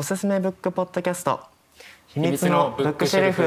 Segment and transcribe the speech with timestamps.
[0.00, 1.40] おすすめブックポッドキャスト。
[2.06, 3.42] 秘密のブックシェルフ。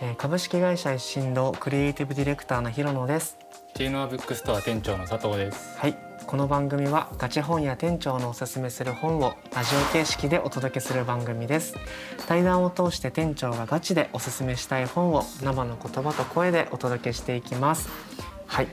[0.00, 3.36] えー株式会社一新のクリエイティブディレクターの広野です。
[3.74, 5.78] チーノアブックストア店長の佐藤です。
[5.78, 5.98] はい。
[6.26, 11.74] この番組はガチ本や店長のおすすめする本をラジオ形式でお届けする番組です。
[12.26, 17.90] 対談を通して店長がガチでおすすめしたい本を生の言葉と声でお届けしていきます
[18.56, 18.68] はい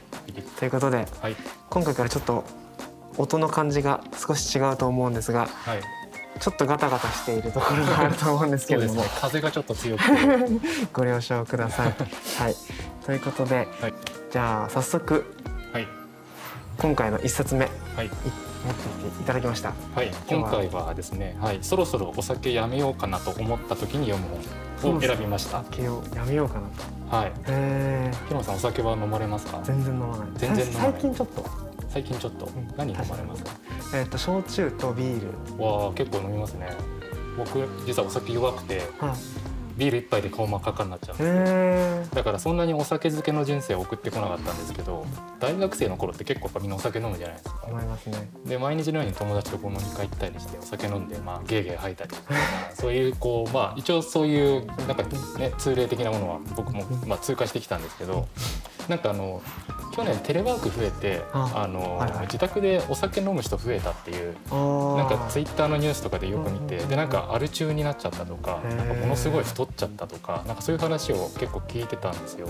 [0.58, 1.36] ということではい
[1.70, 2.46] 今回からちょっと
[3.18, 5.82] 音の感じが少し違うと思うんですがはい。
[6.40, 9.08] ちょっとガタガタしているところがあると思うんですけれども、ね。
[9.22, 10.12] 風がちょっと強くて。
[10.92, 11.96] ご了承ください。
[12.40, 12.56] はい、
[13.06, 13.94] ということで、はい
[14.32, 15.26] じゃあ早速
[15.72, 15.88] はい
[16.80, 18.10] 今回の一冊目いはい
[18.66, 19.74] 持ってきていただきました。
[19.94, 20.12] はい。
[20.28, 21.60] 今回はですね、はい。
[21.62, 24.38] そろそろお酒やめようかなと思った時に読む
[24.82, 25.64] 本を選びました。
[25.66, 26.68] 酒をやめようかな
[27.10, 27.16] と。
[27.16, 27.34] はい。
[27.48, 29.58] えヒロさんお酒は飲まれますか？
[29.58, 29.64] ー、？
[29.64, 30.28] 全然飲まない。
[30.36, 31.46] 全然飲まない最近ちょっと、
[31.90, 32.46] 最近ちょっと？
[32.46, 33.44] ん何飲まれます？
[33.44, 33.52] か？
[33.96, 35.22] えっ、と焼酎とビー
[35.58, 35.62] ル。
[35.62, 36.70] わあ結構飲みますね。
[37.38, 39.14] 僕実はお酒弱くてはい。
[39.78, 45.06] ビール一杯で顔真っ赤っかになっちゃうんですだからそんなにお酒漬けの人生を送ってこなかったんですけど
[45.40, 48.30] 大学生の頃って結構やっぱみんなお酒飲むじゃないですか思いますね。
[48.46, 52.34] で毎日のように友達とこう飲み会行ったりしてお酒飲んでまあゲーゲー吐いたりとか
[52.74, 55.04] そういうこうまあ一応そういうなんか
[55.38, 58.28] ね通例的なものは僕もまあ通過してきたんですけど
[58.88, 59.42] なんかあの
[59.96, 62.22] 去年テレワーク増えてああの、はいはい。
[62.22, 64.34] 自宅でお酒飲む人増えたっていう
[64.98, 72.48] なんかツイッターのニュースとかでよく見てうんでなんかアル中になっちゃったとかなんかものすごい太っちゃったとかなんかそういう話を結構聞いてたんですよ。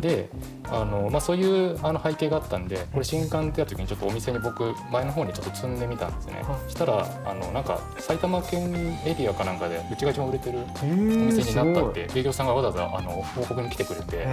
[0.00, 0.28] で
[0.64, 6.44] あの、まあ、そういうあの背景があったんでこれ新刊ってやった時にちょっとお店に僕前の方にちょっと積んでみたんですね。
[6.68, 8.72] したらあのなんか埼玉県
[9.06, 14.26] エリアかなんかでうちが一番売れてるえおー、店になったっすて営業さんがわざわざあの報告に来てくれて。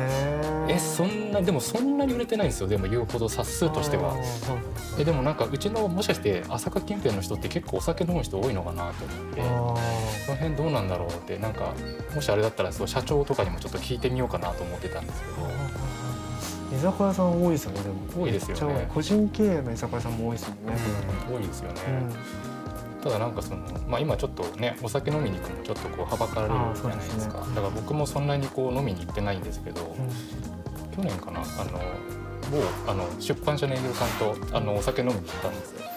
[0.67, 2.67] えそんなでもそんなに売れてないんですよ。
[2.67, 4.15] でも言うほど冊数としては。
[4.97, 9.41] えでもなんかうちのもしかして朝霞近辺の人って結構お酒飲む人多いのかなと思って。
[9.41, 11.73] あその辺どうなんだろうってなんか
[12.15, 15.35] もしあれだったらそう社長とかにもちょっと聞いてみようかなと思ってたんですけど。
[15.35, 15.83] ー
[16.73, 18.23] 居酒屋さん多いですよねでも。
[18.23, 18.89] 多いですよね。
[18.91, 20.81] 個人経営の居酒屋さんも多いですもんね、
[21.31, 23.01] 多いですよね、うん。
[23.03, 27.33] ただなんかその、まあ、今ちょっとねお酒飲みに行くのちょっとこうはばかられるじゃないですそうですね。
[27.33, 30.95] かだから僕もそんなにこう飲みに行ってないんですけど、うん。
[30.95, 31.79] 去年かなあの
[32.51, 34.09] 某あの出版社の営業さん
[34.49, 35.85] とあのお酒飲みに行ったんですよ。
[35.87, 35.92] うん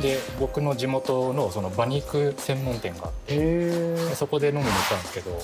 [0.00, 5.40] で僕の地元のその馬肉専門店があってそこで飲みに行ったんですけど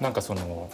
[0.00, 0.68] なんかその、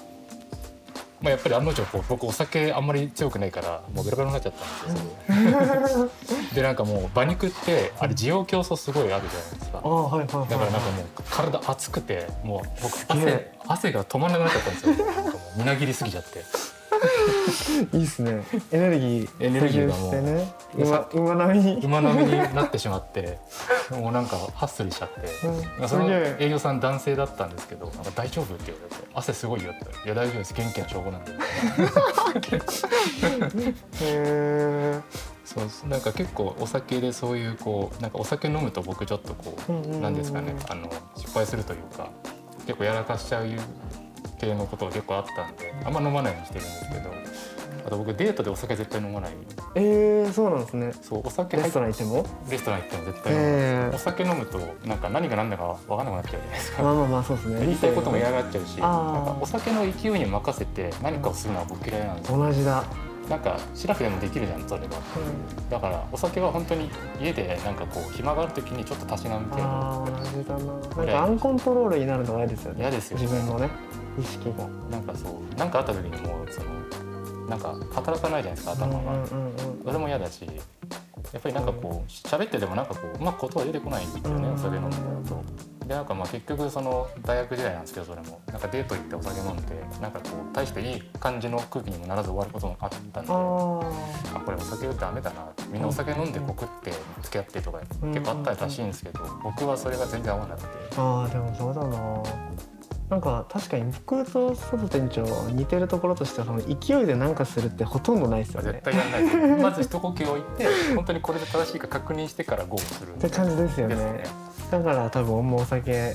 [1.21, 6.11] まあ、やっぱり案の定こう僕お酒あんまり強くないからもうベロベロになっちゃったんですよ。
[6.55, 9.81] でなんかもう馬肉ってあれ需要競争すごいあるじゃないですか。
[9.85, 14.95] あはいはいはいだからなんかもう体熱くてもう僕げ汗汗が止まらなくなっちゃったんですよ。
[15.57, 16.45] みなぎりすぎちゃって
[17.93, 18.43] いいっすね。
[18.73, 20.53] エネルギーエネルギーがもうね。
[20.75, 21.65] 馬馬並み。
[21.77, 23.39] に馬並みになってしまって
[23.91, 25.21] もうなんかハッスルしちゃって。
[25.81, 25.89] うん。
[25.89, 29.85] その営業さん男性だったんですけど「なんか大丈夫?」って言われて「汗すごいよ」って。
[30.05, 30.55] 言ったら「いや大丈夫です。
[30.55, 31.33] 元気な証拠なんで」
[34.03, 35.01] へ
[35.45, 40.55] そうそうなんか結構お酒でそういうこうなんかお酒飲むと僕ちょっとこうんうなんですかね。
[40.69, 42.09] あの失敗するというか
[42.67, 43.47] 結構やらかしちゃう
[44.37, 47.15] 系のことが結構あったんであんま飲まないようにしてるんですけど
[47.87, 49.33] あと僕デートでお酒絶対飲まない。
[49.77, 50.93] ええー、そうなんですね。
[51.03, 52.27] そうお酒レストラン行っても？
[52.51, 56.83] レストラン行っても絶対飲まない、えお酒飲むとなんか何が何だか分かんなくなっちゃうじゃないですか。
[56.83, 57.61] ー、まあまあまあそうですね。
[57.61, 59.13] 言いたいことも嫌がっちゃうしあー。
[59.13, 62.39] なんかお酒の勢いに任せて何かをするのは僕嫌いなんですよ。
[62.39, 62.85] 同じだ、
[63.31, 64.89] なんかシラフでもできるじゃんそれが
[65.71, 70.17] だからお酒は本当に家でなんかこう暇がある時にちょっとたしなむ程あ度。
[70.17, 71.05] あ同じだな。
[71.05, 72.81] なんかアンコントロールになるのが嫌ですよね。
[72.81, 73.23] 嫌ですよね。
[73.23, 73.71] 自分のね
[74.19, 79.27] 意識がなんかそうなんかあった時にもうそのなんか働かないじゃないですか頭が、
[79.85, 80.45] それも嫌だし
[81.33, 84.55] やっぱりなんかこう喋っててもなんかこううまく言葉出てこないんですよねうん。
[84.55, 84.91] お酒飲む
[85.29, 85.43] と。
[85.87, 88.41] でなんかまあ結局その大学時代なんですけどそれも。
[88.47, 93.35] なんかデート行ってお酒飲んでなんかこう大していい感じの空気にもならず終わることもあったんであ
[94.35, 96.93] あこれお酒ダメだなみんなお酒飲んで告って
[97.23, 100.67] 付き合ってとか結構あったらしいんですけど僕はそれが全然合わなくて。
[100.97, 102.23] ーあーでもそうだな
[103.11, 108.73] なんか確かに僕と佐藤店長は似てるところとしてはその勢いで何かするってほとんどないですよね。
[108.73, 113.95] 絶対やんないです まず一呼吸置いて本当にこれで正しいか確認してからゴーするって感じですよね。
[113.95, 114.25] ね。
[114.73, 116.15] だから多分もうお酒ね。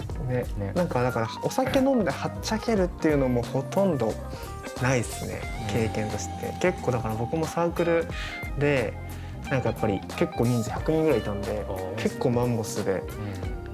[0.57, 0.73] ね。
[0.75, 4.13] なんかだからお酒飲んではっちゃけるっていうのもほとんど
[4.81, 5.41] ないっすね。
[5.69, 5.73] うん。
[5.73, 8.05] 経験として、結構だから僕もサークル
[8.59, 8.93] で
[9.49, 11.65] なんかやっぱり結構人数100人ぐらいいたんで
[11.95, 12.91] 結構マンモスで。
[12.91, 13.70] うん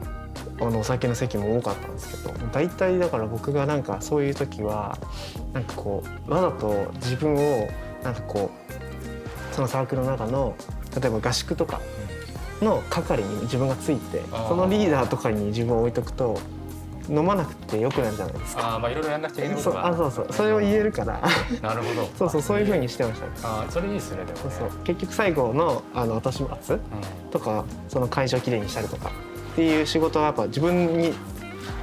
[0.59, 4.97] あのお酒の席も多かったんですけど大体だから僕がなんかそういう時は
[5.53, 7.67] なんかこうわざと自分を
[8.03, 8.49] なんかこ
[9.51, 10.55] うそのサークルの中の
[10.99, 11.79] 例えば合宿とか
[12.61, 16.39] の係に自分がついてそのリーダーとかに自分を置いとくと
[17.09, 18.67] 飲まなくてよくなるじゃないですか。
[18.67, 20.33] ああまあいろいろやんなくちゃいけないことがそうあそうそう。
[20.33, 21.21] それを言えるから。
[21.61, 22.09] なるほど。
[22.19, 23.31] そうそうそういうふうににしてましたね。
[23.43, 24.35] あーそれいいですねでもね。
[24.41, 24.79] そうそう。
[24.83, 26.81] 結局最後のあの後始末うん。
[27.31, 29.11] とかその会場をきれいにしたりとか
[29.57, 31.13] っていう仕事はやっぱ自分に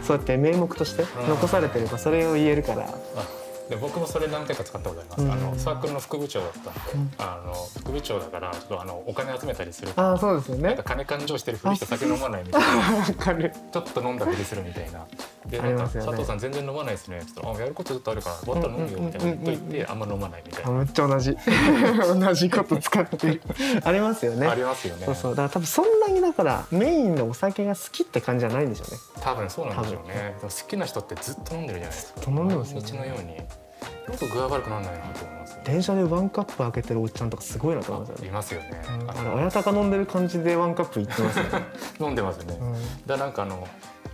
[0.01, 2.89] そうやって名目として残されてるからそれを言えるから。
[3.17, 5.33] あで僕もそれ何回か使ったことあります、うん。
[5.33, 7.11] あのサークルの副部長だったんで、うん。
[7.19, 10.63] あの副部長だからちょっとあのお金集めたりするとああそうですよね。
[10.63, 13.51] なんか金勘定してるふりして酒飲まないみたいな。
[13.51, 15.05] ちょっと飲んだふりするみたいな
[15.47, 15.75] でね。
[15.77, 21.37] 佐藤さん全然飲まないですね」って言ったら「あやることずっとあるから終わったら飲むよ」みたいな言っといてあんま飲まないみたいな、あめっちゃ同じ。
[22.21, 23.27] 同じこと使って。
[23.27, 23.43] る
[23.85, 24.47] ありますよね。
[24.47, 25.07] ありますよね。
[25.07, 25.31] そうそう。
[25.33, 28.99] だから多分そんなにだからメインのお酒が好きって感じじゃないんでしょうね。
[29.21, 30.35] 多分そうなんでしょうね。
[30.43, 32.21] 好きな人ってずっと飲んでるじゃないですか。
[32.21, 33.37] ずっと飲んでますよねのように。
[33.37, 35.63] よく具合悪くならないなと思いますね。
[35.65, 39.11] 電車でワンカップ開けてるおっちゃんとかすごいなと思いますよいねますよね、うん。
[39.11, 41.51] ああれ親鷹飲んでる感じでワンカップいってますよね、
[42.01, 43.67] 飲んでますよね、うだからなんかあの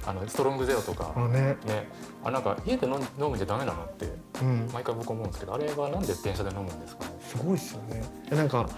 [0.06, 1.56] あのストロングゼロとか、ね。
[1.67, 1.88] ね、
[2.25, 4.06] あなんか家で飲むんじゃダメなのって
[4.43, 4.70] うん。
[4.73, 7.11] 毎回僕思うんですけどあれはなんで電車で飲むんですかね？
[7.20, 8.02] すごいですよね。
[8.31, 8.69] えなんか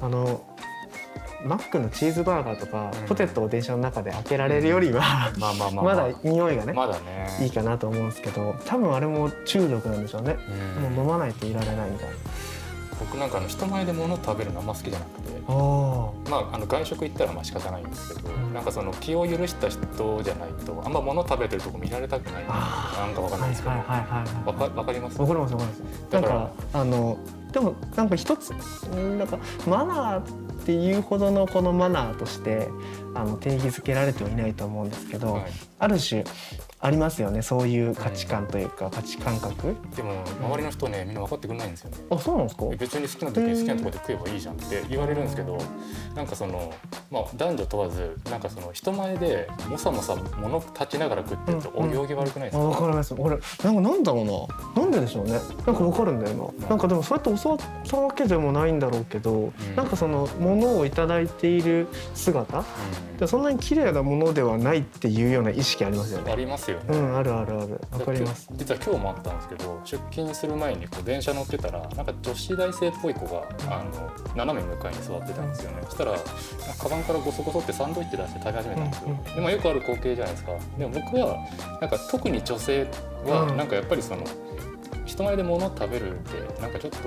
[0.00, 0.44] あの
[1.44, 3.06] マックのチーズバーガーとか、うん。
[3.06, 7.38] ポテトを電車の中で開けられるよりは、まあまあまあ、 まだ匂いがね、まだね。
[7.40, 10.36] いいかなと思うんですけど多分あれも中毒なんでしょうね、
[10.76, 10.94] うん。
[10.94, 12.16] もう飲まないといられないみたいな。
[12.98, 15.27] 僕なんかあの人前で物食べるのあんま好きじゃなくて。
[15.27, 18.52] あまあ、あの外食行ったらまあ仕方ないんですけど、うん。
[18.52, 22.44] なんかその気を許した人じゃないとあんま物食べてるとこ見られたくない。
[22.48, 25.20] あなんかわかんはないいですけど、はいはいはいわかります？
[25.20, 26.10] わかりますわかります。
[26.10, 27.18] だからかあの
[27.52, 28.52] でもなんか一つ
[28.92, 30.22] うんなんかマナーっ
[30.66, 32.68] ていうほどのこのマナーとして
[33.14, 35.42] あの定義づけられてはいないと思うんですけど、はい。
[35.78, 36.24] ある種
[36.80, 39.74] ありますよねそういう価値観というか、価値感覚。
[39.96, 41.90] でも周りの人ねみんな分かってくれないんですよ。
[41.90, 42.66] ねあそうなんですか？
[42.78, 45.58] 別に好きな時に好きなところで食えばいいじゃんって言われるんですけど
[46.14, 46.72] なんかその、
[47.10, 53.14] まあ、男女問わずなんかその人前でもさもさ物立ちながら食ってるとうんお行儀悪くないですか、あわかります。
[53.18, 54.24] 俺なんかなんだろう
[54.76, 54.82] な。
[54.82, 55.32] なんででしょうね。
[55.32, 56.68] なんかわかるんだよな。
[56.68, 59.52] なんかでもそうやって教わったわけでもないんだろうけど、ん。
[59.76, 62.64] なんかその物をいただいている姿。
[63.18, 67.80] でそんなに綺麗なものではないっていうような意識ありますようんあねりますよね、うんあるあるある。
[67.92, 68.48] わかります。
[68.52, 75.78] 実は今日もあったんですけど出勤する前にこう電車乗ってたらなんか女子大生っぽい子があの斜め向かいに座ってたんですよね。
[75.84, 76.12] そしたら
[76.80, 79.24] カバンからゴソゴソってサンドイッチ出して食べ始めたんですよ、うんうん。
[79.24, 80.52] でまあよくある光景じゃないですか。
[80.78, 81.36] でも僕は
[81.80, 82.86] なんか特に女性
[83.26, 83.56] はうん。
[83.56, 84.24] なんかやっぱりその
[85.08, 86.98] 人前で物を食べるってなんかちょっと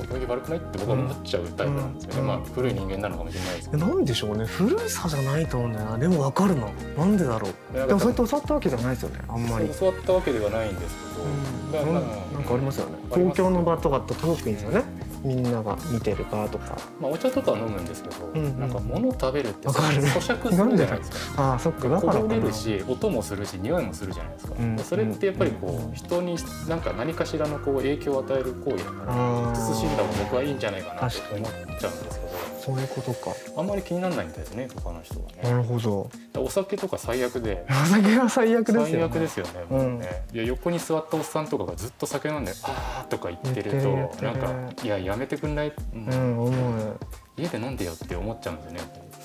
[0.00, 4.46] お行儀悪くないって僕は思っちゃうタイプなんですよね、うんまあ古い人間なのかもしれないですけど、えなんでしょうね。
[4.46, 5.98] 古さじゃないと思うんだよな。
[5.98, 6.68] でもわかるな。
[6.96, 7.74] なんでだろう。
[7.74, 9.20] ででもそうやって教わったわけじゃないですよね。
[9.28, 9.68] あんまり。
[9.68, 11.72] 教わったわけではないんですけど、うん。
[11.72, 12.98] だからなんかありますよね。
[13.10, 14.82] 公共の場とかって特にですよね
[15.22, 16.76] みんなが見てる場とか。
[17.00, 18.60] まあ、お茶とかは飲むんですけど、うんうん。
[18.60, 21.42] なんか物食べるって咀嚼するじゃないですか。
[21.42, 21.88] ああそっか。
[21.88, 24.78] だかられるし音もするし匂いもするじゃないですか、うん。
[24.78, 26.36] それってやっぱりこう、うん人に
[26.68, 32.29] なんか何かしらのこう影響を与える行為だから慎んだ方が僕はいいんじゃないかなって確かに思っちゃうんですけど
[32.60, 33.34] そういうことか。
[33.56, 36.10] あんまり気にならないみたいですね他の人はなねるほど。
[36.38, 37.64] お酒とか最悪で。
[37.68, 38.90] お酒は最悪ですよね。
[38.90, 44.52] 最悪ですよね,、うんもうねいや横に座ったおっさんとかがずっと酒飲んで「あー」とか言ってるとなんか
[44.84, 46.98] 「いややめてくんない、うんうん思う。
[47.36, 48.80] 家で飲んでよ」って思っちゃうんですよね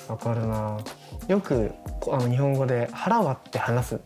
[0.08, 0.78] わかるな。
[1.28, 4.00] よくこあの日本語で腹割って話すっ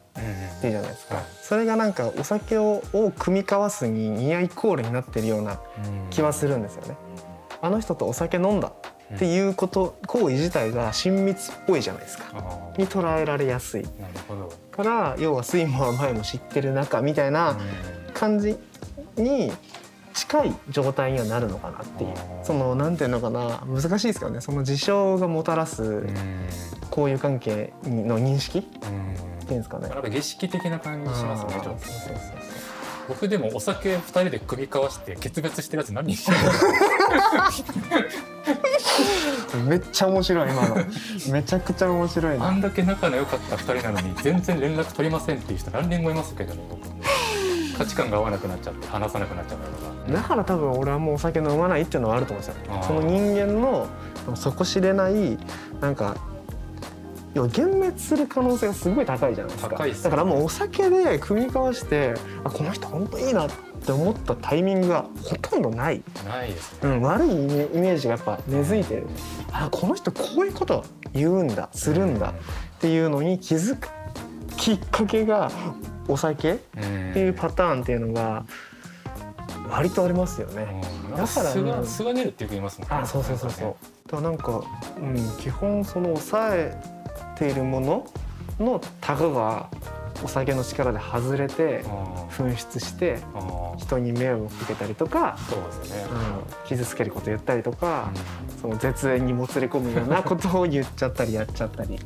[0.61, 1.23] ていうじゃないですか、はい。
[1.41, 5.59] それがなんかお酒をを組み交わすにニアイコールになってるような
[6.09, 6.95] 気はするんですよね、
[7.61, 8.71] あの人とお酒飲んだ
[9.13, 12.25] っていうこと、行為自体が親密っぽいじゃないですか。
[12.33, 13.81] あに捉えられやすい。
[13.81, 17.57] ーなるほど、から要は酸いも甘いも知ってる仲みたいな
[18.13, 18.57] 感じ
[19.15, 19.51] に
[20.13, 22.13] 近い状態にはなるのかなっていう。
[22.43, 23.63] そのなんていうのかな。
[23.67, 24.41] 難しいですけどね。
[24.41, 26.15] その事象がもたらすうん。
[26.89, 29.89] 交友関係の認識っていうんですかね。
[29.89, 30.01] なん。
[30.01, 31.53] か儀式的な感じしますね
[33.09, 36.15] 僕でもお酒二人で組み交わして決別してるやつ何
[39.67, 40.75] めっちゃ面白い今の。
[41.31, 46.87] めちゃくちゃ面白いあなんだけ仲の良かった二人なのに全然連絡取りませんっていう人何人もいますけどね僕
[47.77, 50.21] 価値観が合わなくなっちゃって話さなくなっちゃうのが。
[50.21, 52.83] だから多分俺はもうお酒飲まないっていうのはあると思うんですよ。
[52.83, 53.87] その人間の
[54.35, 55.37] 底知れない
[55.81, 56.15] なんか
[57.33, 59.75] 要は幻滅する可能性がすごい高いじゃないですか。
[59.75, 60.03] 高いっすね。
[60.05, 63.49] だからもうお酒で組み交わしてあこの人本当いいなっ
[63.85, 66.89] て思ったタイミングがほとんどない、ないですね。
[66.89, 69.07] うん、悪いイメージがやっぱ根付いてる。
[69.51, 70.83] あこの人こういうこと
[71.13, 72.33] 言うんだするんだ
[72.77, 73.89] っていうのに気づく
[74.57, 75.51] きっかけが
[76.07, 76.59] お酒っっ
[77.13, 78.45] ていうパターンっていうのが
[79.69, 80.81] 割とありますよね。
[81.05, 82.95] うん、だから素がうん素が出るってよく言いますもんね。
[82.95, 83.75] あそうそうそうそう。
[84.07, 84.63] だからなんか、
[84.97, 86.98] うん、基本その抑え
[87.39, 88.07] ているもの
[88.59, 89.69] のタガが
[90.23, 93.19] お酒の力で外れてあ紛失して
[93.77, 98.11] 人に迷惑をかけたりとか、そうん、傷つけること言ったりとか、
[98.53, 98.61] うん。
[98.61, 101.97] その絶縁にもつれ込むようなことを言っちゃったりやっちゃったり。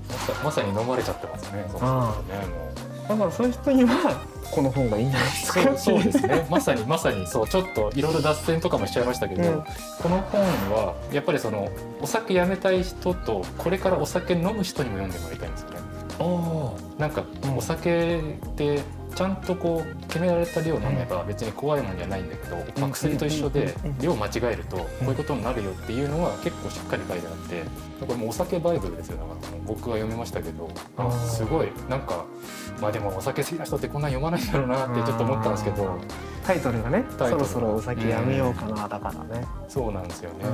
[0.43, 2.62] まさに飲まれちゃってますねそうすねもう
[3.07, 5.62] だからそういう人にはこの本がいいんじゃないですか。
[5.63, 6.48] そうそうですね。
[6.50, 7.27] まさにまさに。
[7.27, 9.63] そうちょっといろいろ脱線とかもしちゃいましたけど、うん。
[10.01, 10.41] この本
[10.72, 11.69] はやっぱりその
[12.01, 15.77] お酒やめたい人とこれからお酒飲む人にも読んでもらいたいんですよね。
[16.19, 17.57] おなんかうん。
[17.57, 18.81] お酒って
[19.15, 23.98] ちゃんとこう決められた量飲めば別に怖いもんじゃないんだけど、まあ、薬と一緒でうん。
[24.00, 27.63] 量間違えるとこういうことになるよっていうのは結構しっかり書いてあって
[28.00, 29.17] これもうお酒バイブルですよ。
[29.17, 30.70] だから僕が読みましたけど
[31.27, 32.25] すごいなんか
[32.82, 35.98] まあでもお酒好きな人ってこんなん読まないんだろうなってちょっと思ったんですけど
[36.46, 39.39] タイトルがねそろそろお酒やめようかなだから。
[39.39, 40.46] ね、そうなんですよね。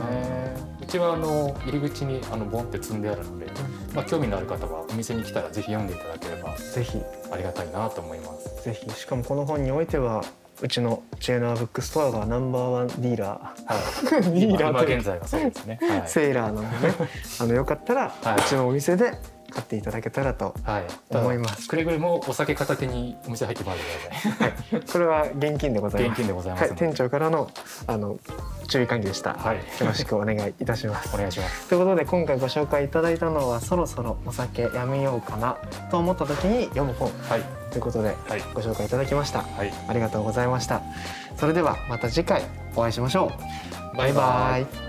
[0.82, 3.48] うちはあの入り口にあのボンって積んであるので、
[3.94, 6.56] まあ興味のある方はお店に来たらぜひ読んでいただければ。
[6.56, 8.64] ぜひありがたいなと思います。
[8.64, 10.24] ぜひしかもこの本においては
[10.62, 13.78] うちのチェーナーブックストアがナンバーワンディーラはい。
[14.22, 15.80] ー ディーラーという現在はそうですね。
[15.82, 16.04] はい。
[16.08, 16.94] セーラーなのでね
[17.40, 19.14] あのよかったら、はいうちのお店で
[19.60, 20.84] 買っていただけたらとはい。
[21.10, 24.82] 思いますくれぐれもお酒片手にお店入ってこないでください。
[24.82, 26.86] これは現金でございます現金でございまはい、すので。
[26.86, 27.52] 店長からの
[27.88, 28.18] あの
[28.68, 29.58] 注意喚起でした、はい。
[29.58, 31.68] よろしくお願いいたします お願いします。
[31.68, 35.58] ということで今回ご紹介いただいたのはそろそろお酒やめようかな
[35.92, 37.42] と思った時に読む本はい。
[37.72, 38.42] ということではい。
[38.54, 39.74] ご紹介いただきましたはい。
[39.88, 40.82] ありがとうございました
[41.38, 42.44] それではまた次回
[42.76, 43.32] お会いしましょ
[43.94, 44.89] うバイバイ